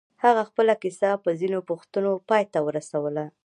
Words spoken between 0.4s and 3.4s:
خپله کيسه په ځينو پوښتنو پای ته ورسوله.